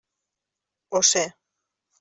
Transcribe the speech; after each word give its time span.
Ho 0.95 1.03
sé. 1.13 1.25